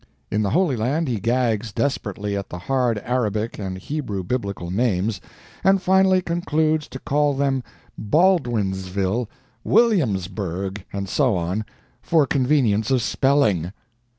In 0.31 0.41
the 0.41 0.49
Holy 0.49 0.75
Land 0.75 1.07
he 1.07 1.19
gags 1.19 1.71
desperately 1.71 2.35
at 2.35 2.49
the 2.49 2.57
hard 2.57 2.97
Arabic 3.05 3.59
and 3.59 3.77
Hebrew 3.77 4.23
Biblical 4.23 4.71
names, 4.71 5.21
and 5.63 5.79
finally 5.79 6.23
concludes 6.23 6.87
to 6.87 6.97
call 6.97 7.35
them 7.35 7.61
Baldwinsville, 7.99 9.27
Williamsburgh, 9.63 10.83
and 10.91 11.07
so 11.07 11.35
on, 11.37 11.63
"for 12.01 12.25
convenience 12.25 12.89
of 12.89 13.03
spelling." 13.03 13.73